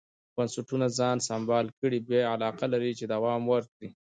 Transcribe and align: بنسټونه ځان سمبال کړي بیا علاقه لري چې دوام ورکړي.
بنسټونه 0.35 0.87
ځان 0.97 1.17
سمبال 1.29 1.65
کړي 1.79 1.99
بیا 2.07 2.21
علاقه 2.35 2.65
لري 2.73 2.91
چې 2.99 3.05
دوام 3.13 3.41
ورکړي. 3.51 3.89